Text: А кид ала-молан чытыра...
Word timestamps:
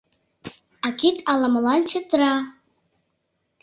А 0.85 0.89
кид 0.99 1.17
ала-молан 1.31 1.81
чытыра... 1.89 2.35